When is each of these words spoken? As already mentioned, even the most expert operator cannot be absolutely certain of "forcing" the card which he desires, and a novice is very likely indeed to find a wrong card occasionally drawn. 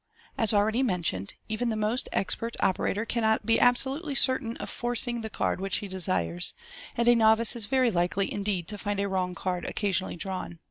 As 0.35 0.51
already 0.51 0.81
mentioned, 0.81 1.35
even 1.47 1.69
the 1.69 1.75
most 1.75 2.09
expert 2.11 2.57
operator 2.59 3.05
cannot 3.05 3.45
be 3.45 3.59
absolutely 3.59 4.15
certain 4.15 4.57
of 4.57 4.67
"forcing" 4.67 5.21
the 5.21 5.29
card 5.29 5.61
which 5.61 5.77
he 5.77 5.87
desires, 5.87 6.55
and 6.97 7.07
a 7.07 7.15
novice 7.15 7.55
is 7.55 7.67
very 7.67 7.91
likely 7.91 8.33
indeed 8.33 8.67
to 8.69 8.79
find 8.79 8.99
a 8.99 9.07
wrong 9.07 9.35
card 9.35 9.63
occasionally 9.63 10.15
drawn. 10.15 10.57